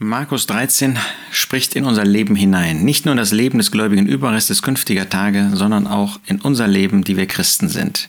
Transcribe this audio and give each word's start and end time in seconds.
Markus 0.00 0.46
13 0.46 0.96
spricht 1.32 1.74
in 1.74 1.84
unser 1.84 2.04
Leben 2.04 2.36
hinein. 2.36 2.84
Nicht 2.84 3.04
nur 3.04 3.16
das 3.16 3.32
Leben 3.32 3.58
des 3.58 3.72
gläubigen 3.72 4.06
Überrestes 4.06 4.62
künftiger 4.62 5.08
Tage, 5.08 5.50
sondern 5.54 5.88
auch 5.88 6.20
in 6.24 6.40
unser 6.40 6.68
Leben, 6.68 7.02
die 7.02 7.16
wir 7.16 7.26
Christen 7.26 7.68
sind. 7.68 8.08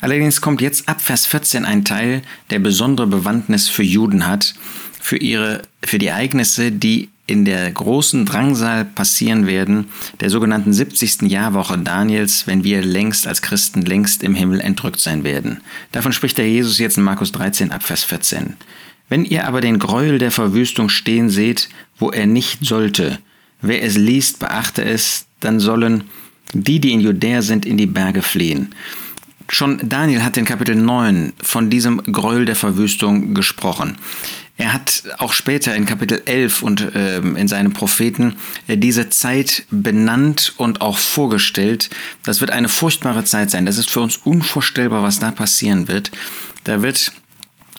Allerdings 0.00 0.40
kommt 0.40 0.60
jetzt 0.60 0.88
ab 0.88 1.00
Vers 1.00 1.26
14 1.26 1.64
ein 1.64 1.84
Teil, 1.84 2.22
der 2.50 2.60
besondere 2.60 3.08
Bewandtnis 3.08 3.68
für 3.68 3.82
Juden 3.82 4.28
hat, 4.28 4.54
für 5.00 5.16
ihre, 5.16 5.62
für 5.82 5.98
die 5.98 6.06
Ereignisse, 6.06 6.70
die 6.70 7.08
in 7.26 7.44
der 7.44 7.68
großen 7.72 8.24
Drangsal 8.24 8.84
passieren 8.84 9.48
werden, 9.48 9.86
der 10.20 10.30
sogenannten 10.30 10.72
70. 10.72 11.22
Jahrwoche 11.22 11.76
Daniels, 11.76 12.46
wenn 12.46 12.62
wir 12.62 12.82
längst 12.82 13.26
als 13.26 13.42
Christen 13.42 13.82
längst 13.82 14.22
im 14.22 14.36
Himmel 14.36 14.60
entrückt 14.60 15.00
sein 15.00 15.24
werden. 15.24 15.60
Davon 15.90 16.12
spricht 16.12 16.38
der 16.38 16.48
Jesus 16.48 16.78
jetzt 16.78 16.98
in 16.98 17.04
Markus 17.04 17.32
13 17.32 17.72
ab 17.72 17.82
Vers 17.82 18.04
14. 18.04 18.54
Wenn 19.10 19.24
ihr 19.26 19.46
aber 19.46 19.60
den 19.60 19.78
Gräuel 19.78 20.18
der 20.18 20.30
Verwüstung 20.30 20.88
stehen 20.88 21.28
seht, 21.28 21.68
wo 21.98 22.10
er 22.10 22.26
nicht 22.26 22.64
sollte, 22.64 23.18
wer 23.60 23.82
es 23.82 23.96
liest, 23.96 24.38
beachte 24.38 24.82
es, 24.82 25.26
dann 25.40 25.60
sollen 25.60 26.04
die, 26.54 26.80
die 26.80 26.92
in 26.92 27.00
Judäa 27.00 27.42
sind, 27.42 27.66
in 27.66 27.76
die 27.76 27.86
Berge 27.86 28.22
fliehen. 28.22 28.74
Schon 29.48 29.80
Daniel 29.82 30.22
hat 30.22 30.36
in 30.36 30.44
Kapitel 30.44 30.76
9 30.76 31.32
von 31.42 31.70
diesem 31.70 32.02
Gräuel 32.04 32.44
der 32.44 32.54
Verwüstung 32.54 33.34
gesprochen. 33.34 33.96
Er 34.56 34.74
hat 34.74 35.02
auch 35.18 35.32
später 35.32 35.74
in 35.74 35.86
Kapitel 35.86 36.22
11 36.24 36.62
und 36.62 36.94
äh, 36.94 37.18
in 37.18 37.48
seinem 37.48 37.72
Propheten 37.72 38.36
diese 38.68 39.08
Zeit 39.08 39.64
benannt 39.70 40.54
und 40.56 40.82
auch 40.82 40.98
vorgestellt. 40.98 41.90
Das 42.22 42.40
wird 42.40 42.50
eine 42.50 42.68
furchtbare 42.68 43.24
Zeit 43.24 43.50
sein. 43.50 43.66
Das 43.66 43.78
ist 43.78 43.90
für 43.90 44.00
uns 44.00 44.18
unvorstellbar, 44.18 45.02
was 45.02 45.18
da 45.18 45.30
passieren 45.30 45.88
wird. 45.88 46.12
Da 46.64 46.82
wird 46.82 47.10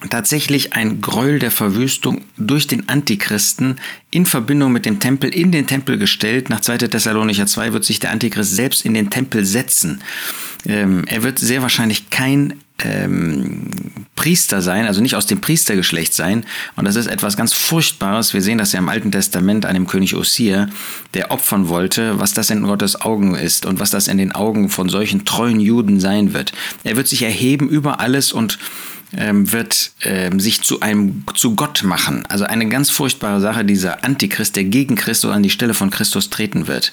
tatsächlich 0.09 0.73
ein 0.73 1.01
Gräuel 1.01 1.39
der 1.39 1.51
Verwüstung 1.51 2.21
durch 2.37 2.67
den 2.67 2.89
Antichristen 2.89 3.79
in 4.09 4.25
Verbindung 4.25 4.71
mit 4.71 4.85
dem 4.85 4.99
Tempel 4.99 5.33
in 5.33 5.51
den 5.51 5.67
Tempel 5.67 5.97
gestellt. 5.97 6.49
Nach 6.49 6.61
2. 6.61 6.79
Thessalonicher 6.79 7.45
2 7.45 7.73
wird 7.73 7.85
sich 7.85 7.99
der 7.99 8.11
Antichrist 8.11 8.55
selbst 8.55 8.85
in 8.85 8.93
den 8.93 9.09
Tempel 9.09 9.45
setzen. 9.45 10.01
Ähm, 10.65 11.05
er 11.07 11.23
wird 11.23 11.39
sehr 11.39 11.61
wahrscheinlich 11.61 12.09
kein 12.09 12.55
ähm, 12.83 13.69
Priester 14.15 14.61
sein, 14.61 14.85
also 14.85 15.01
nicht 15.01 15.15
aus 15.15 15.25
dem 15.25 15.41
Priestergeschlecht 15.41 16.13
sein. 16.13 16.45
Und 16.75 16.85
das 16.85 16.95
ist 16.95 17.07
etwas 17.07 17.37
ganz 17.37 17.53
Furchtbares. 17.53 18.33
Wir 18.33 18.41
sehen 18.41 18.57
das 18.57 18.71
ja 18.71 18.79
im 18.79 18.89
Alten 18.89 19.11
Testament 19.11 19.65
an 19.65 19.73
dem 19.73 19.87
König 19.87 20.15
Osir, 20.15 20.69
der 21.13 21.31
opfern 21.31 21.69
wollte, 21.69 22.19
was 22.19 22.33
das 22.33 22.49
in 22.49 22.63
Gottes 22.63 23.01
Augen 23.01 23.35
ist 23.35 23.65
und 23.65 23.79
was 23.79 23.89
das 23.89 24.07
in 24.07 24.17
den 24.17 24.31
Augen 24.31 24.69
von 24.69 24.89
solchen 24.89 25.25
treuen 25.25 25.59
Juden 25.59 25.99
sein 25.99 26.33
wird. 26.33 26.53
Er 26.83 26.97
wird 26.97 27.07
sich 27.07 27.23
erheben 27.23 27.69
über 27.69 27.99
alles 27.99 28.31
und 28.31 28.59
ähm, 29.17 29.51
wird 29.51 29.91
ähm, 30.03 30.39
sich 30.39 30.61
zu 30.61 30.79
einem 30.79 31.23
zu 31.35 31.55
Gott 31.55 31.83
machen. 31.83 32.23
Also 32.29 32.45
eine 32.45 32.69
ganz 32.69 32.89
furchtbare 32.89 33.41
Sache, 33.41 33.65
dieser 33.65 34.05
Antichrist, 34.05 34.55
der 34.55 34.63
gegen 34.65 34.95
Christus 34.95 35.31
an 35.31 35.43
die 35.43 35.49
Stelle 35.49 35.73
von 35.73 35.89
Christus 35.89 36.29
treten 36.29 36.67
wird. 36.67 36.91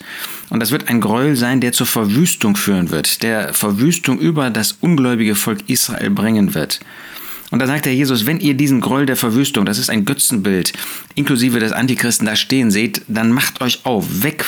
Und 0.51 0.61
das 0.61 0.71
wird 0.71 0.89
ein 0.89 1.01
Gräuel 1.01 1.37
sein, 1.37 1.61
der 1.61 1.73
zur 1.73 1.87
Verwüstung 1.87 2.56
führen 2.56 2.91
wird, 2.91 3.23
der 3.23 3.55
Verwüstung 3.55 4.19
über 4.19 4.51
das 4.51 4.73
ungläubige 4.81 5.34
Volk 5.34 5.61
Israel 5.69 5.78
bringen 5.87 6.55
wird. 6.55 6.81
Und 7.51 7.61
da 7.61 7.67
sagt 7.67 7.87
der 7.87 7.95
Jesus, 7.95 8.27
wenn 8.27 8.41
ihr 8.41 8.55
diesen 8.55 8.81
Gräuel 8.81 9.07
der 9.07 9.17
Verwüstung, 9.17 9.65
das 9.65 9.79
ist 9.79 9.89
ein 9.89 10.05
Götzenbild, 10.05 10.73
inklusive 11.15 11.61
des 11.61 11.73
Antichristen 11.73 12.27
da 12.27 12.37
stehen 12.37 12.71
seht, 12.71 13.03
dann 13.09 13.33
macht 13.33 13.62
euch 13.62 13.87
auf, 13.87 14.23
weg 14.23 14.45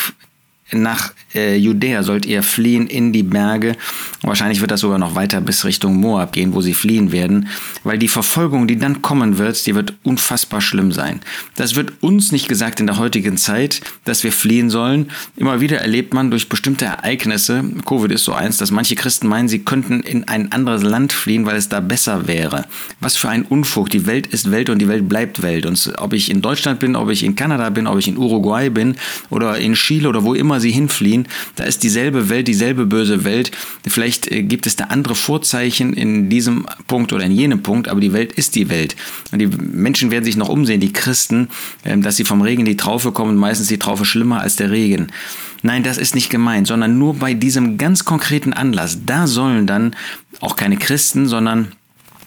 nach 0.73 1.13
äh, 1.33 1.55
Judäa 1.55 2.03
sollt 2.03 2.25
ihr 2.25 2.43
fliehen 2.43 2.87
in 2.87 3.13
die 3.13 3.23
Berge. 3.23 3.75
Wahrscheinlich 4.21 4.61
wird 4.61 4.71
das 4.71 4.81
sogar 4.81 4.99
noch 4.99 5.15
weiter 5.15 5.41
bis 5.41 5.65
Richtung 5.65 5.95
Moab 5.95 6.33
gehen, 6.33 6.53
wo 6.53 6.61
sie 6.61 6.73
fliehen 6.73 7.11
werden, 7.11 7.47
weil 7.83 7.97
die 7.97 8.07
Verfolgung, 8.07 8.67
die 8.67 8.77
dann 8.77 9.01
kommen 9.01 9.37
wird, 9.37 9.65
die 9.65 9.75
wird 9.75 9.93
unfassbar 10.03 10.61
schlimm 10.61 10.91
sein. 10.91 11.21
Das 11.55 11.75
wird 11.75 11.93
uns 12.01 12.31
nicht 12.31 12.47
gesagt 12.47 12.79
in 12.79 12.87
der 12.87 12.97
heutigen 12.97 13.37
Zeit, 13.37 13.81
dass 14.05 14.23
wir 14.23 14.31
fliehen 14.31 14.69
sollen. 14.69 15.11
Immer 15.35 15.61
wieder 15.61 15.79
erlebt 15.79 16.13
man 16.13 16.31
durch 16.31 16.49
bestimmte 16.49 16.85
Ereignisse, 16.85 17.63
Covid 17.85 18.11
ist 18.11 18.25
so 18.25 18.33
eins, 18.33 18.57
dass 18.57 18.71
manche 18.71 18.95
Christen 18.95 19.27
meinen, 19.27 19.49
sie 19.49 19.59
könnten 19.59 20.01
in 20.01 20.27
ein 20.27 20.51
anderes 20.51 20.83
Land 20.83 21.13
fliehen, 21.13 21.45
weil 21.45 21.57
es 21.57 21.69
da 21.69 21.79
besser 21.79 22.27
wäre. 22.27 22.65
Was 22.99 23.17
für 23.17 23.29
ein 23.29 23.43
Unfug. 23.43 23.89
Die 23.89 24.05
Welt 24.05 24.27
ist 24.27 24.51
Welt 24.51 24.69
und 24.69 24.79
die 24.79 24.87
Welt 24.87 25.09
bleibt 25.09 25.41
Welt. 25.41 25.65
Und 25.65 25.93
ob 25.97 26.13
ich 26.13 26.29
in 26.29 26.41
Deutschland 26.41 26.79
bin, 26.79 26.95
ob 26.95 27.09
ich 27.09 27.23
in 27.23 27.35
Kanada 27.35 27.69
bin, 27.69 27.87
ob 27.87 27.97
ich 27.97 28.07
in 28.07 28.17
Uruguay 28.17 28.69
bin 28.69 28.95
oder 29.29 29.57
in 29.57 29.73
Chile 29.73 30.07
oder 30.07 30.23
wo 30.23 30.33
immer 30.33 30.60
sie 30.61 30.71
hinfliehen, 30.71 31.27
da 31.55 31.65
ist 31.65 31.83
dieselbe 31.83 32.29
Welt, 32.29 32.47
dieselbe 32.47 32.85
böse 32.85 33.23
Welt. 33.23 33.51
Vielleicht 33.85 34.31
äh, 34.31 34.43
gibt 34.43 34.65
es 34.65 34.75
da 34.75 34.85
andere 34.85 35.15
Vorzeichen 35.15 35.93
in 35.93 36.29
diesem 36.29 36.65
Punkt 36.87 37.11
oder 37.11 37.25
in 37.25 37.31
jenem 37.31 37.63
Punkt, 37.63 37.87
aber 37.89 37.99
die 37.99 38.13
Welt 38.13 38.31
ist 38.33 38.55
die 38.55 38.69
Welt. 38.69 38.95
Und 39.31 39.39
die 39.39 39.47
Menschen 39.47 40.11
werden 40.11 40.23
sich 40.23 40.37
noch 40.37 40.49
umsehen, 40.49 40.79
die 40.79 40.93
Christen, 40.93 41.49
ähm, 41.83 42.01
dass 42.01 42.15
sie 42.15 42.23
vom 42.23 42.41
Regen 42.41 42.61
in 42.61 42.67
die 42.67 42.77
Traufe 42.77 43.11
kommen, 43.11 43.35
meistens 43.35 43.67
die 43.67 43.79
Traufe 43.79 44.05
schlimmer 44.05 44.41
als 44.41 44.55
der 44.55 44.71
Regen. 44.71 45.07
Nein, 45.63 45.83
das 45.83 45.97
ist 45.97 46.15
nicht 46.15 46.29
gemeint, 46.29 46.67
sondern 46.67 46.97
nur 46.97 47.15
bei 47.15 47.33
diesem 47.33 47.77
ganz 47.77 48.05
konkreten 48.05 48.53
Anlass. 48.53 48.99
Da 49.05 49.27
sollen 49.27 49.67
dann 49.67 49.95
auch 50.39 50.55
keine 50.55 50.77
Christen, 50.77 51.27
sondern 51.27 51.73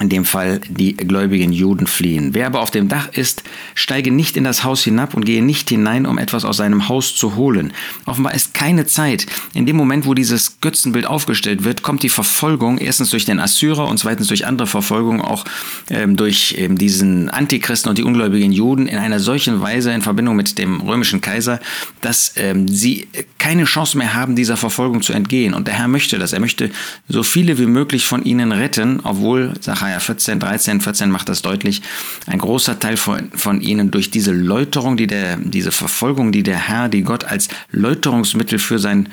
in 0.01 0.09
dem 0.09 0.25
Fall 0.25 0.61
die 0.69 0.97
gläubigen 0.97 1.53
Juden 1.53 1.87
fliehen. 1.87 2.31
Wer 2.33 2.47
aber 2.47 2.61
auf 2.61 2.71
dem 2.71 2.89
Dach 2.89 3.09
ist, 3.13 3.45
steige 3.75 4.11
nicht 4.11 4.37
in 4.37 4.45
das 4.45 4.65
Haus 4.65 4.83
hinab 4.83 5.15
und 5.15 5.25
gehe 5.25 5.43
nicht 5.43 5.69
hinein, 5.69 6.05
um 6.05 6.19
etwas 6.19 6.45
aus 6.45 6.57
seinem 6.57 6.89
Haus 6.89 7.15
zu 7.15 7.37
holen. 7.37 7.73
Offenbar 8.05 8.35
ist 8.35 8.55
keine 8.55 8.87
Zeit. 8.87 9.27
In 9.55 9.67
dem 9.67 9.77
Moment, 9.77 10.07
wo 10.07 10.15
dieses 10.15 10.61
Götzenbild 10.61 11.07
aufgestellt 11.07 11.65
wird, 11.65 11.83
kommt 11.83 12.03
die 12.03 12.09
Verfolgung 12.09 12.79
erstens 12.79 13.11
durch 13.11 13.25
den 13.25 13.39
Assyrer 13.39 13.87
und 13.87 13.99
zweitens 13.99 14.27
durch 14.27 14.47
andere 14.47 14.67
Verfolgung, 14.67 15.21
auch 15.21 15.45
ähm, 15.91 16.17
durch 16.17 16.57
ähm, 16.59 16.77
diesen 16.77 17.31
Antichristen 17.31 17.89
und 17.89 17.99
die 17.99 18.03
ungläubigen 18.03 18.53
Juden 18.53 18.89
in 18.89 18.99
einer 18.99 19.21
solchen 19.21 19.61
Weise 19.61 19.93
in 19.93 20.03
Verbindung 20.03 20.35
mit 20.35 20.59
dem 20.59 20.81
römischen 20.81 21.21
Kaiser, 21.21 21.61
dass 22.01 22.35
ähm, 22.37 22.67
sie 22.67 23.07
keine 23.39 23.65
Chance 23.65 23.97
mehr 23.97 24.15
haben, 24.15 24.35
dieser 24.35 24.57
Verfolgung 24.57 25.03
zu 25.03 25.13
entgehen. 25.13 25.55
Und 25.55 25.69
der 25.69 25.75
Herr 25.75 25.89
möchte 25.89 26.19
das. 26.19 26.33
Er 26.33 26.41
möchte 26.41 26.71
so 27.09 27.23
viele 27.23 27.59
wie 27.59 27.67
möglich 27.67 28.07
von 28.07 28.25
ihnen 28.25 28.51
retten, 28.51 29.01
obwohl, 29.05 29.53
Sache 29.61 29.84
Sacharja 29.85 30.01
14, 30.01 30.41
13, 30.41 30.81
14 30.81 31.11
macht 31.11 31.29
das 31.29 31.43
deutlich, 31.43 31.83
ein 32.27 32.39
großer 32.39 32.79
Teil 32.79 32.97
von, 32.97 33.31
von 33.35 33.61
ihnen 33.61 33.91
durch 33.91 34.11
diese 34.11 34.33
Läuterung, 34.33 34.97
die 34.97 35.07
der, 35.07 35.37
diese 35.37 35.73
Verfolgung, 35.73 36.33
die 36.33 36.43
der 36.43 36.57
Herr, 36.57 36.89
die 36.89 37.03
Gott 37.03 37.25
als 37.25 37.49
Läuterungsmittel 37.71 38.59
für 38.59 38.79
sein 38.79 39.11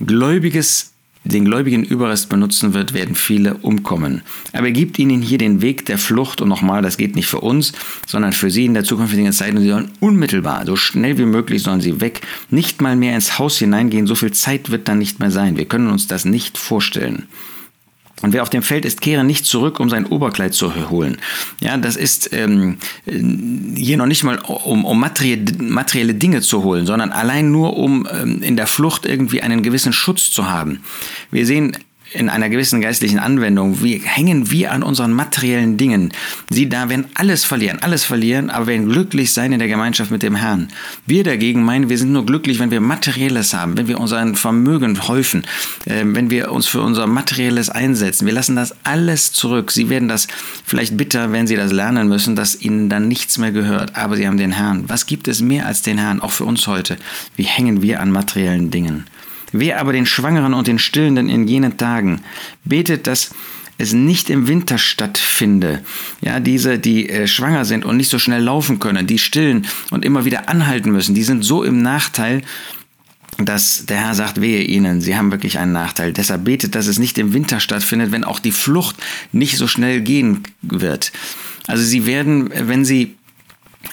gläubiges 0.00 0.92
den 1.24 1.44
gläubigen 1.44 1.82
Überrest 1.82 2.28
benutzen 2.28 2.72
wird, 2.72 2.94
werden 2.94 3.16
viele 3.16 3.54
umkommen. 3.54 4.22
Aber 4.52 4.68
er 4.68 4.72
gibt 4.72 4.96
ihnen 4.96 5.20
hier 5.20 5.38
den 5.38 5.60
Weg 5.60 5.84
der 5.86 5.98
Flucht 5.98 6.40
und 6.40 6.48
nochmal, 6.48 6.82
das 6.82 6.96
geht 6.96 7.16
nicht 7.16 7.26
für 7.26 7.40
uns, 7.40 7.72
sondern 8.06 8.32
für 8.32 8.48
sie 8.48 8.64
in 8.64 8.74
der 8.74 8.84
zukünftigen 8.84 9.32
Zeit 9.32 9.52
und 9.52 9.62
sie 9.62 9.70
sollen 9.70 9.90
unmittelbar, 9.98 10.64
so 10.66 10.76
schnell 10.76 11.18
wie 11.18 11.24
möglich 11.24 11.64
sollen 11.64 11.80
sie 11.80 12.00
weg, 12.00 12.20
nicht 12.48 12.80
mal 12.80 12.94
mehr 12.94 13.16
ins 13.16 13.40
Haus 13.40 13.58
hineingehen, 13.58 14.06
so 14.06 14.14
viel 14.14 14.30
Zeit 14.30 14.70
wird 14.70 14.86
dann 14.86 14.98
nicht 14.98 15.18
mehr 15.18 15.32
sein. 15.32 15.56
Wir 15.56 15.64
können 15.64 15.90
uns 15.90 16.06
das 16.06 16.24
nicht 16.24 16.58
vorstellen. 16.58 17.26
Und 18.22 18.32
wer 18.32 18.42
auf 18.42 18.50
dem 18.50 18.62
Feld 18.62 18.86
ist, 18.86 19.02
kehre 19.02 19.24
nicht 19.24 19.44
zurück, 19.44 19.78
um 19.78 19.90
sein 19.90 20.06
Oberkleid 20.06 20.54
zu 20.54 20.88
holen. 20.88 21.18
Ja, 21.60 21.76
das 21.76 21.96
ist 21.96 22.30
ähm, 22.32 22.78
hier 23.04 23.98
noch 23.98 24.06
nicht 24.06 24.24
mal, 24.24 24.38
um, 24.38 24.86
um 24.86 24.98
materielle 24.98 26.14
Dinge 26.14 26.40
zu 26.40 26.62
holen, 26.62 26.86
sondern 26.86 27.12
allein 27.12 27.50
nur, 27.50 27.76
um 27.76 28.08
ähm, 28.10 28.42
in 28.42 28.56
der 28.56 28.66
Flucht 28.66 29.04
irgendwie 29.04 29.42
einen 29.42 29.62
gewissen 29.62 29.92
Schutz 29.92 30.30
zu 30.30 30.48
haben. 30.48 30.80
Wir 31.30 31.44
sehen 31.44 31.76
in 32.12 32.28
einer 32.28 32.48
gewissen 32.48 32.80
geistlichen 32.80 33.18
Anwendung, 33.18 33.82
wie 33.82 33.98
hängen 33.98 34.50
wir 34.50 34.72
an 34.72 34.82
unseren 34.82 35.12
materiellen 35.12 35.76
Dingen. 35.76 36.12
Sie 36.50 36.68
da 36.68 36.88
werden 36.88 37.06
alles 37.14 37.44
verlieren, 37.44 37.80
alles 37.80 38.04
verlieren, 38.04 38.48
aber 38.48 38.68
werden 38.68 38.88
glücklich 38.88 39.32
sein 39.32 39.52
in 39.52 39.58
der 39.58 39.68
Gemeinschaft 39.68 40.10
mit 40.10 40.22
dem 40.22 40.36
Herrn. 40.36 40.68
Wir 41.06 41.24
dagegen 41.24 41.64
meinen, 41.64 41.88
wir 41.88 41.98
sind 41.98 42.12
nur 42.12 42.24
glücklich, 42.24 42.58
wenn 42.58 42.70
wir 42.70 42.80
Materielles 42.80 43.54
haben, 43.54 43.76
wenn 43.76 43.88
wir 43.88 43.98
unser 43.98 44.34
Vermögen 44.34 45.08
häufen, 45.08 45.44
äh, 45.84 46.04
wenn 46.04 46.30
wir 46.30 46.52
uns 46.52 46.66
für 46.66 46.80
unser 46.80 47.06
Materielles 47.06 47.70
einsetzen. 47.70 48.26
Wir 48.26 48.34
lassen 48.34 48.56
das 48.56 48.74
alles 48.84 49.32
zurück. 49.32 49.72
Sie 49.72 49.88
werden 49.88 50.08
das 50.08 50.28
vielleicht 50.64 50.96
bitter, 50.96 51.32
wenn 51.32 51.46
sie 51.46 51.56
das 51.56 51.72
lernen 51.72 52.08
müssen, 52.08 52.36
dass 52.36 52.60
ihnen 52.60 52.88
dann 52.88 53.08
nichts 53.08 53.36
mehr 53.38 53.52
gehört, 53.52 53.96
aber 53.96 54.16
sie 54.16 54.26
haben 54.26 54.36
den 54.36 54.52
Herrn. 54.52 54.84
Was 54.88 55.06
gibt 55.06 55.26
es 55.28 55.40
mehr 55.40 55.66
als 55.66 55.82
den 55.82 55.98
Herrn, 55.98 56.20
auch 56.20 56.32
für 56.32 56.44
uns 56.44 56.66
heute? 56.66 56.96
Wie 57.34 57.44
hängen 57.44 57.82
wir 57.82 58.00
an 58.00 58.12
materiellen 58.12 58.70
Dingen? 58.70 59.06
Wer 59.60 59.80
aber 59.80 59.92
den 59.92 60.06
Schwangeren 60.06 60.54
und 60.54 60.66
den 60.66 60.78
Stillenden 60.78 61.28
in 61.28 61.48
jenen 61.48 61.76
Tagen 61.76 62.20
betet, 62.64 63.06
dass 63.06 63.30
es 63.78 63.92
nicht 63.92 64.30
im 64.30 64.48
Winter 64.48 64.78
stattfinde. 64.78 65.82
Ja, 66.22 66.40
diese, 66.40 66.78
die 66.78 67.08
äh, 67.08 67.26
schwanger 67.26 67.64
sind 67.64 67.84
und 67.84 67.96
nicht 67.96 68.10
so 68.10 68.18
schnell 68.18 68.42
laufen 68.42 68.78
können, 68.78 69.06
die 69.06 69.18
stillen 69.18 69.66
und 69.90 70.04
immer 70.04 70.24
wieder 70.24 70.48
anhalten 70.48 70.92
müssen, 70.92 71.14
die 71.14 71.24
sind 71.24 71.42
so 71.42 71.62
im 71.62 71.82
Nachteil, 71.82 72.42
dass 73.38 73.84
der 73.84 73.98
Herr 73.98 74.14
sagt, 74.14 74.40
wehe 74.40 74.62
ihnen, 74.62 75.02
sie 75.02 75.16
haben 75.16 75.30
wirklich 75.30 75.58
einen 75.58 75.72
Nachteil. 75.72 76.12
Deshalb 76.12 76.44
betet, 76.44 76.74
dass 76.74 76.86
es 76.86 76.98
nicht 76.98 77.18
im 77.18 77.34
Winter 77.34 77.60
stattfindet, 77.60 78.12
wenn 78.12 78.24
auch 78.24 78.38
die 78.38 78.52
Flucht 78.52 78.96
nicht 79.32 79.58
so 79.58 79.66
schnell 79.66 80.00
gehen 80.00 80.42
wird. 80.62 81.12
Also 81.66 81.82
sie 81.82 82.06
werden, 82.06 82.50
wenn 82.54 82.84
sie 82.84 83.16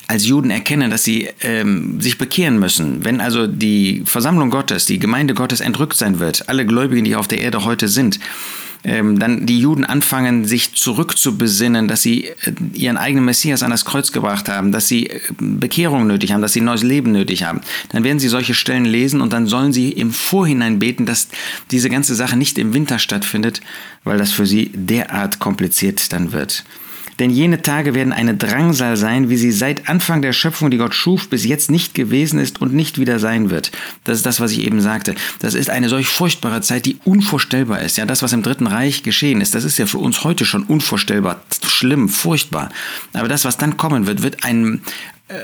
als 0.08 0.26
Juden 0.26 0.52
erkennen, 0.52 0.92
dass 0.92 1.04
sie 1.04 1.30
ähm, 1.42 2.02
sich 2.02 2.18
bekehren 2.18 2.60
müssen. 2.60 3.06
Wenn 3.06 3.22
also 3.22 3.48
die 3.48 4.04
Versammlung 4.06 4.50
Gottes, 4.50 4.86
die 4.86 5.00
Gemeinde 5.00 5.34
Gottes 5.34 5.62
entrückt 5.62 5.96
sein 5.96 6.20
wird, 6.20 6.50
alle 6.50 6.66
Gläubigen, 6.66 7.06
die 7.06 7.16
auf 7.16 7.28
der 7.28 7.42
Erde 7.42 7.64
heute 7.64 7.88
sind, 7.88 8.20
ähm, 8.86 9.18
dann 9.18 9.46
die 9.46 9.60
Juden 9.60 9.86
anfangen, 9.86 10.46
sich 10.46 10.74
zurückzubesinnen, 10.74 11.88
dass 11.88 12.02
sie 12.02 12.26
äh, 12.26 12.54
ihren 12.74 12.98
eigenen 12.98 13.26
Messias 13.26 13.64
an 13.64 13.72
das 13.72 13.86
Kreuz 13.86 14.12
gebracht 14.12 14.50
haben, 14.50 14.72
dass 14.72 14.88
sie 14.88 15.08
äh, 15.08 15.20
Bekehrung 15.40 16.06
nötig 16.06 16.34
haben, 16.34 16.42
dass 16.42 16.54
sie 16.54 16.62
neues 16.62 16.84
Leben 16.84 17.12
nötig 17.12 17.44
haben, 17.44 17.62
dann 17.90 18.04
werden 18.04 18.20
sie 18.20 18.28
solche 18.28 18.54
Stellen 18.54 18.86
lesen 18.86 19.22
und 19.22 19.32
dann 19.32 19.48
sollen 19.48 19.72
sie 19.72 19.92
im 19.92 20.12
Vorhinein 20.12 20.80
beten, 20.80 21.06
dass 21.06 21.30
diese 21.72 21.90
ganze 21.90 22.14
Sache 22.16 22.36
nicht 22.36 22.58
im 22.58 22.74
Winter 22.74 23.00
stattfindet, 23.00 23.62
weil 24.04 24.18
das 24.18 24.32
für 24.32 24.46
sie 24.46 24.70
derart 24.74 25.40
kompliziert 25.40 26.12
dann 26.12 26.34
wird. 26.34 26.66
Denn 27.20 27.30
jene 27.30 27.62
Tage 27.62 27.94
werden 27.94 28.14
eine 28.14 28.36
Drangsal 28.36 28.98
sein, 28.98 29.30
wie 29.30 29.38
sie 29.38 29.52
seit 29.52 29.90
Anfang 29.90 30.22
der 30.22 30.34
Schöpfung, 30.34 30.72
die 30.72 30.78
Gott 30.78 30.96
schuf, 30.96 31.30
bis 31.30 31.46
jetzt 31.46 31.70
nicht 31.70 31.94
gewesen 31.94 32.40
ist 32.40 32.62
und 32.62 32.74
nicht 32.74 33.00
wieder 33.00 33.20
sein 33.20 33.50
wird. 33.50 33.72
Das 34.04 34.18
ist 34.18 34.26
das, 34.26 34.40
was 34.40 34.52
ich 34.52 34.62
eben 34.66 34.82
sagte. 34.82 35.16
Das 35.40 35.54
ist 35.54 35.70
eine 35.70 35.90
solch 35.90 36.08
furchtbare 36.08 36.62
Zeit, 36.62 36.86
die 36.86 36.98
unvorstellbar 37.04 37.82
ist. 37.82 37.98
Ja, 37.98 38.06
das, 38.06 38.24
was 38.24 38.34
im 38.34 38.44
Dritten 38.44 38.68
Reich 38.68 39.04
geschehen 39.04 39.42
ist, 39.42 39.56
das 39.56 39.64
ist 39.64 39.78
ja 39.78 39.86
für 39.86 40.00
uns 40.00 40.24
heute 40.24 40.46
schon 40.46 40.64
unvorstellbar, 40.64 41.42
schlimm, 41.66 42.10
furchtbar. 42.10 42.70
Aber 43.14 43.28
das, 43.28 43.46
was 43.46 43.58
dann 43.58 43.78
kommen 43.78 44.08
wird, 44.08 44.24
wird 44.24 44.44
ein, 44.44 44.82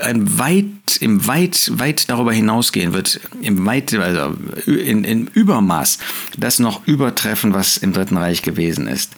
ein 0.02 0.38
weit, 0.38 0.66
im 1.00 1.26
weit, 1.26 1.70
weit 1.74 2.08
darüber 2.08 2.32
hinausgehen 2.32 2.92
wird, 2.92 3.20
im 3.40 3.64
weit, 3.64 3.94
also 3.94 4.36
in, 4.66 5.04
in 5.04 5.26
Übermaß, 5.28 5.98
das 6.36 6.58
noch 6.58 6.86
übertreffen, 6.86 7.54
was 7.54 7.76
im 7.76 7.92
Dritten 7.92 8.16
Reich 8.16 8.42
gewesen 8.42 8.86
ist. 8.86 9.12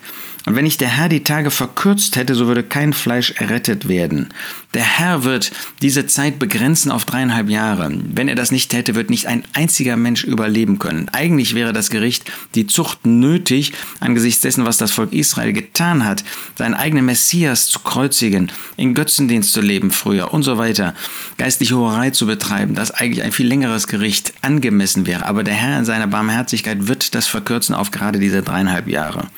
Und 0.44 0.56
wenn 0.56 0.64
nicht 0.64 0.80
der 0.80 0.88
Herr 0.88 1.08
die 1.08 1.22
Tage 1.22 1.50
verkürzt 1.50 2.16
hätte, 2.16 2.34
so 2.34 2.48
würde 2.48 2.64
kein 2.64 2.92
Fleisch 2.92 3.32
errettet 3.32 3.88
werden. 3.88 4.28
Der 4.74 4.82
Herr 4.82 5.22
wird 5.22 5.52
diese 5.82 6.06
Zeit 6.06 6.38
begrenzen 6.38 6.90
auf 6.90 7.04
dreieinhalb 7.04 7.48
Jahre. 7.48 7.92
Wenn 7.92 8.26
er 8.26 8.34
das 8.34 8.50
nicht 8.50 8.72
hätte, 8.72 8.94
wird 8.94 9.10
nicht 9.10 9.26
ein 9.26 9.44
einziger 9.52 9.96
Mensch 9.96 10.24
überleben 10.24 10.78
können. 10.78 11.08
Eigentlich 11.10 11.54
wäre 11.54 11.72
das 11.72 11.90
Gericht, 11.90 12.32
die 12.54 12.66
Zucht 12.66 13.06
nötig, 13.06 13.72
angesichts 14.00 14.40
dessen, 14.40 14.64
was 14.64 14.78
das 14.78 14.90
Volk 14.90 15.12
Israel 15.12 15.52
getan 15.52 16.04
hat, 16.04 16.24
seinen 16.56 16.74
eigenen 16.74 17.04
Messias 17.04 17.66
zu 17.66 17.78
kreuzigen, 17.80 18.50
in 18.76 18.94
Götzendienst 18.94 19.52
zu 19.52 19.60
leben 19.60 19.90
früher 19.90 20.32
und 20.32 20.42
so 20.42 20.58
weiter, 20.58 20.94
geistliche 21.38 21.76
Horerei 21.76 22.10
zu 22.10 22.26
betreiben, 22.26 22.74
dass 22.74 22.90
eigentlich 22.90 23.22
ein 23.22 23.32
viel 23.32 23.46
längeres 23.46 23.86
Gericht 23.86 24.32
angemessen 24.42 25.06
wäre. 25.06 25.26
Aber 25.26 25.44
der 25.44 25.54
Herr 25.54 25.78
in 25.78 25.84
seiner 25.84 26.08
Barmherzigkeit 26.08 26.88
wird 26.88 27.14
das 27.14 27.28
verkürzen 27.28 27.74
auf 27.74 27.92
gerade 27.92 28.18
diese 28.18 28.42
dreieinhalb 28.42 28.88
Jahre 28.88 29.28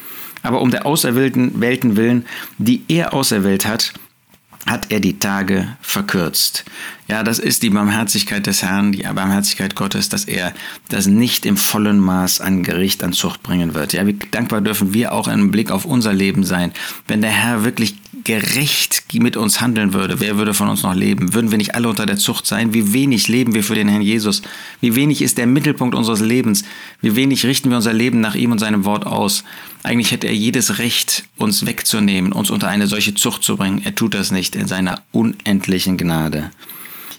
aber 0.44 0.60
um 0.60 0.70
der 0.70 0.86
auserwählten 0.86 1.60
Welten 1.60 1.96
willen, 1.96 2.26
die 2.58 2.84
er 2.86 3.14
auserwählt 3.14 3.66
hat, 3.66 3.92
hat 4.66 4.90
er 4.90 5.00
die 5.00 5.18
Tage 5.18 5.76
verkürzt. 5.80 6.64
Ja, 7.06 7.22
das 7.22 7.38
ist 7.38 7.62
die 7.62 7.70
Barmherzigkeit 7.70 8.46
des 8.46 8.62
Herrn, 8.62 8.92
die 8.92 9.02
Barmherzigkeit 9.02 9.74
Gottes, 9.74 10.08
dass 10.08 10.24
er 10.24 10.54
das 10.88 11.06
nicht 11.06 11.44
im 11.44 11.56
vollen 11.56 11.98
Maß 11.98 12.40
an 12.40 12.62
Gericht, 12.62 13.04
an 13.04 13.12
Zucht 13.12 13.42
bringen 13.42 13.74
wird. 13.74 13.92
Ja, 13.92 14.06
wie 14.06 14.16
dankbar 14.30 14.62
dürfen 14.62 14.94
wir 14.94 15.12
auch 15.12 15.28
im 15.28 15.50
Blick 15.50 15.70
auf 15.70 15.84
unser 15.84 16.14
Leben 16.14 16.44
sein, 16.44 16.72
wenn 17.08 17.20
der 17.20 17.30
Herr 17.30 17.64
wirklich 17.64 17.96
gerecht 18.22 19.04
mit 19.14 19.36
uns 19.36 19.60
handeln 19.60 19.92
würde, 19.92 20.20
wer 20.20 20.36
würde 20.36 20.54
von 20.54 20.68
uns 20.68 20.82
noch 20.82 20.94
leben? 20.94 21.34
Würden 21.34 21.50
wir 21.50 21.58
nicht 21.58 21.74
alle 21.74 21.88
unter 21.88 22.06
der 22.06 22.16
Zucht 22.16 22.46
sein? 22.46 22.74
Wie 22.74 22.92
wenig 22.92 23.28
leben 23.28 23.54
wir 23.54 23.64
für 23.64 23.74
den 23.74 23.88
Herrn 23.88 24.02
Jesus? 24.02 24.42
Wie 24.80 24.94
wenig 24.94 25.22
ist 25.22 25.38
der 25.38 25.46
Mittelpunkt 25.46 25.94
unseres 25.94 26.20
Lebens? 26.20 26.64
Wie 27.00 27.16
wenig 27.16 27.44
richten 27.44 27.70
wir 27.70 27.76
unser 27.76 27.92
Leben 27.92 28.20
nach 28.20 28.34
ihm 28.34 28.52
und 28.52 28.58
seinem 28.58 28.84
Wort 28.84 29.06
aus? 29.06 29.44
Eigentlich 29.82 30.12
hätte 30.12 30.26
er 30.26 30.34
jedes 30.34 30.78
Recht, 30.78 31.24
uns 31.36 31.66
wegzunehmen, 31.66 32.32
uns 32.32 32.50
unter 32.50 32.68
eine 32.68 32.86
solche 32.86 33.14
Zucht 33.14 33.42
zu 33.42 33.56
bringen. 33.56 33.82
Er 33.84 33.94
tut 33.94 34.14
das 34.14 34.30
nicht 34.30 34.56
in 34.56 34.66
seiner 34.66 35.02
unendlichen 35.12 35.96
Gnade. 35.96 36.50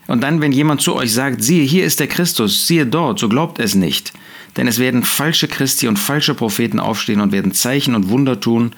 Und 0.08 0.22
dann, 0.22 0.42
wenn 0.42 0.52
jemand 0.52 0.82
zu 0.82 0.96
euch 0.96 1.12
sagt, 1.12 1.44
siehe, 1.44 1.64
hier 1.64 1.86
ist 1.86 2.00
der 2.00 2.08
Christus, 2.08 2.68
siehe 2.68 2.86
dort, 2.86 3.20
so 3.20 3.28
glaubt 3.28 3.60
es 3.60 3.76
nicht. 3.76 4.14
Denn 4.58 4.68
es 4.68 4.80
werden 4.80 5.04
falsche 5.04 5.48
Christi 5.48 5.88
und 5.88 5.98
falsche 5.98 6.36
Propheten 6.36 6.80
aufstehen 6.80 7.22
und 7.22 7.32
werden 7.32 7.54
Zeichen 7.54 7.96
und 7.96 8.10
Wunder 8.10 8.40
tun 8.40 8.72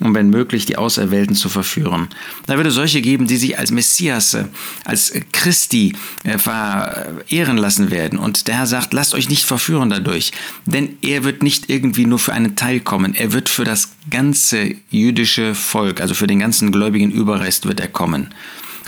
um 0.00 0.14
wenn 0.14 0.30
möglich 0.30 0.66
die 0.66 0.76
Auserwählten 0.76 1.34
zu 1.34 1.48
verführen. 1.48 2.08
Da 2.46 2.56
würde 2.56 2.70
solche 2.70 3.00
geben, 3.02 3.26
die 3.26 3.36
sich 3.36 3.58
als 3.58 3.70
Messias, 3.70 4.36
als 4.84 5.12
Christi 5.32 5.94
äh, 6.24 6.38
verehren 6.38 7.56
lassen 7.56 7.90
werden. 7.90 8.18
Und 8.18 8.48
der 8.48 8.56
Herr 8.56 8.66
sagt, 8.66 8.94
lasst 8.94 9.14
euch 9.14 9.28
nicht 9.28 9.44
verführen 9.44 9.90
dadurch, 9.90 10.32
denn 10.66 10.96
er 11.02 11.24
wird 11.24 11.42
nicht 11.42 11.68
irgendwie 11.68 12.06
nur 12.06 12.18
für 12.18 12.32
einen 12.32 12.56
Teil 12.56 12.80
kommen, 12.80 13.14
er 13.14 13.32
wird 13.32 13.48
für 13.48 13.64
das 13.64 13.90
ganze 14.10 14.74
jüdische 14.90 15.54
Volk, 15.54 16.00
also 16.00 16.14
für 16.14 16.26
den 16.26 16.38
ganzen 16.38 16.72
gläubigen 16.72 17.10
Überrest 17.10 17.66
wird 17.66 17.80
er 17.80 17.88
kommen. 17.88 18.28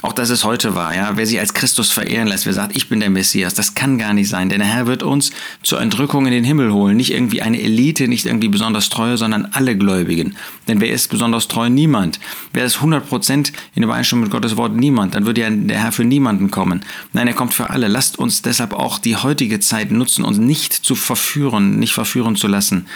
Auch 0.02 0.12
dass 0.12 0.30
es 0.30 0.44
heute 0.44 0.74
war, 0.74 0.94
ja. 0.94 1.12
Wer 1.16 1.26
sich 1.26 1.38
als 1.38 1.52
Christus 1.52 1.92
verehren 1.92 2.28
lässt, 2.28 2.46
wer 2.46 2.54
sagt, 2.54 2.76
ich 2.76 2.88
bin 2.88 3.00
der 3.00 3.10
Messias, 3.10 3.54
das 3.54 3.74
kann 3.74 3.98
gar 3.98 4.14
nicht 4.14 4.28
sein. 4.28 4.48
Denn 4.48 4.60
der 4.60 4.68
Herr 4.68 4.86
wird 4.86 5.02
uns 5.02 5.30
zur 5.62 5.80
Entrückung 5.80 6.26
in 6.26 6.32
den 6.32 6.44
Himmel 6.44 6.72
holen. 6.72 6.96
Nicht 6.96 7.12
irgendwie 7.12 7.42
eine 7.42 7.60
Elite, 7.60 8.08
nicht 8.08 8.26
irgendwie 8.26 8.48
besonders 8.48 8.88
treue, 8.88 9.18
sondern 9.18 9.48
alle 9.52 9.76
Gläubigen. 9.76 10.36
Denn 10.68 10.80
wer 10.80 10.90
ist 10.90 11.08
besonders 11.08 11.48
treu? 11.48 11.68
Niemand. 11.68 12.18
Wer 12.52 12.64
ist 12.64 12.78
100% 12.78 13.52
in 13.74 13.82
Übereinstimmung 13.82 14.24
mit 14.24 14.32
Gottes 14.32 14.56
Wort? 14.56 14.74
Niemand. 14.74 15.14
Dann 15.14 15.26
würde 15.26 15.42
ja 15.42 15.50
der 15.50 15.82
Herr 15.82 15.92
für 15.92 16.04
niemanden 16.04 16.50
kommen. 16.50 16.82
Nein, 17.12 17.28
er 17.28 17.34
kommt 17.34 17.52
für 17.52 17.70
alle. 17.70 17.88
Lasst 17.88 18.18
uns 18.18 18.42
deshalb 18.42 18.72
auch 18.72 18.98
die 18.98 19.16
heutige 19.16 19.60
Zeit 19.60 19.90
nutzen, 19.90 20.24
uns 20.24 20.38
nicht 20.38 20.72
zu 20.72 20.94
verführen, 20.94 21.78
nicht 21.78 21.92
verführen 21.92 22.36
zu 22.36 22.48
lassen 22.48 22.86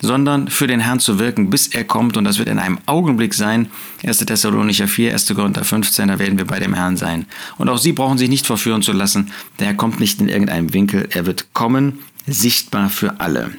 sondern 0.00 0.48
für 0.48 0.66
den 0.66 0.80
Herrn 0.80 1.00
zu 1.00 1.18
wirken, 1.18 1.50
bis 1.50 1.68
er 1.68 1.84
kommt. 1.84 2.16
Und 2.16 2.24
das 2.24 2.38
wird 2.38 2.48
in 2.48 2.58
einem 2.58 2.78
Augenblick 2.86 3.34
sein. 3.34 3.68
1. 4.04 4.18
Thessalonicher 4.18 4.88
4, 4.88 5.12
1. 5.12 5.34
Korinther 5.34 5.64
15, 5.64 6.08
da 6.08 6.18
werden 6.18 6.38
wir 6.38 6.46
bei 6.46 6.58
dem 6.58 6.74
Herrn 6.74 6.96
sein. 6.96 7.26
Und 7.58 7.68
auch 7.68 7.78
Sie 7.78 7.92
brauchen 7.92 8.18
sich 8.18 8.28
nicht 8.28 8.46
verführen 8.46 8.82
zu 8.82 8.92
lassen. 8.92 9.32
Der 9.58 9.68
Herr 9.68 9.74
kommt 9.74 10.00
nicht 10.00 10.20
in 10.20 10.28
irgendeinem 10.28 10.72
Winkel. 10.72 11.08
Er 11.10 11.26
wird 11.26 11.52
kommen, 11.52 12.00
sichtbar 12.26 12.90
für 12.90 13.20
alle. 13.20 13.52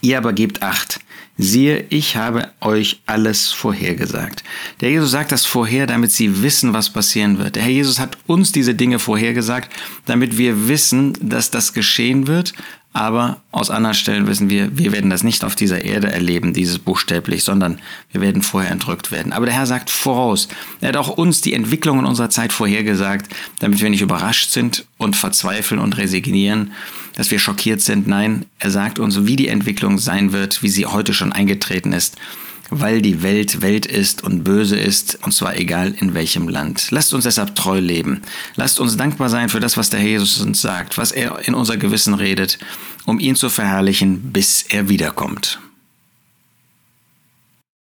Ihr 0.00 0.18
aber 0.18 0.32
gebt 0.32 0.62
acht. 0.62 1.00
Siehe, 1.36 1.86
ich 1.88 2.16
habe 2.16 2.52
euch 2.60 3.00
alles 3.06 3.50
vorhergesagt. 3.50 4.44
Der 4.80 4.90
Jesus 4.90 5.10
sagt 5.10 5.32
das 5.32 5.46
vorher, 5.46 5.88
damit 5.88 6.12
sie 6.12 6.42
wissen, 6.42 6.74
was 6.74 6.90
passieren 6.90 7.38
wird. 7.38 7.56
Der 7.56 7.64
Herr 7.64 7.72
Jesus 7.72 7.98
hat 7.98 8.18
uns 8.28 8.52
diese 8.52 8.76
Dinge 8.76 9.00
vorhergesagt, 9.00 9.68
damit 10.06 10.38
wir 10.38 10.68
wissen, 10.68 11.14
dass 11.20 11.50
das 11.50 11.72
geschehen 11.72 12.28
wird, 12.28 12.52
aber 12.94 13.42
aus 13.50 13.70
anderen 13.70 13.96
Stellen 13.96 14.28
wissen 14.28 14.48
wir, 14.48 14.78
wir 14.78 14.92
werden 14.92 15.10
das 15.10 15.24
nicht 15.24 15.44
auf 15.44 15.56
dieser 15.56 15.84
Erde 15.84 16.12
erleben, 16.12 16.54
dieses 16.54 16.78
buchstäblich, 16.78 17.42
sondern 17.42 17.80
wir 18.12 18.20
werden 18.20 18.40
vorher 18.40 18.70
entrückt 18.70 19.10
werden. 19.10 19.32
Aber 19.32 19.46
der 19.46 19.54
Herr 19.56 19.66
sagt 19.66 19.90
voraus. 19.90 20.46
Er 20.80 20.90
hat 20.90 20.96
auch 20.96 21.08
uns 21.08 21.40
die 21.40 21.54
Entwicklungen 21.54 22.06
unserer 22.06 22.30
Zeit 22.30 22.52
vorhergesagt, 22.52 23.34
damit 23.58 23.82
wir 23.82 23.90
nicht 23.90 24.00
überrascht 24.00 24.50
sind 24.50 24.86
und 24.96 25.16
verzweifeln 25.16 25.80
und 25.80 25.96
resignieren, 25.96 26.70
dass 27.16 27.32
wir 27.32 27.40
schockiert 27.40 27.80
sind. 27.80 28.06
Nein, 28.06 28.46
er 28.60 28.70
sagt 28.70 29.00
uns, 29.00 29.26
wie 29.26 29.36
die 29.36 29.48
Entwicklung 29.48 29.98
sein 29.98 30.32
wird, 30.32 30.62
wie 30.62 30.68
sie 30.68 30.86
heute 30.86 31.14
schon 31.14 31.32
eingetreten 31.32 31.92
ist 31.92 32.16
weil 32.80 33.02
die 33.02 33.22
Welt 33.22 33.62
Welt 33.62 33.86
ist 33.86 34.22
und 34.22 34.44
böse 34.44 34.76
ist, 34.76 35.18
und 35.22 35.32
zwar 35.32 35.56
egal 35.56 35.94
in 35.98 36.14
welchem 36.14 36.48
Land. 36.48 36.90
Lasst 36.90 37.14
uns 37.14 37.24
deshalb 37.24 37.54
treu 37.54 37.78
leben. 37.78 38.22
Lasst 38.56 38.80
uns 38.80 38.96
dankbar 38.96 39.28
sein 39.28 39.48
für 39.48 39.60
das, 39.60 39.76
was 39.76 39.90
der 39.90 40.00
Herr 40.00 40.08
Jesus 40.08 40.40
uns 40.40 40.60
sagt, 40.60 40.98
was 40.98 41.12
er 41.12 41.46
in 41.46 41.54
unser 41.54 41.76
Gewissen 41.76 42.14
redet, 42.14 42.58
um 43.04 43.18
ihn 43.18 43.36
zu 43.36 43.48
verherrlichen, 43.48 44.32
bis 44.32 44.62
er 44.68 44.88
wiederkommt. 44.88 45.60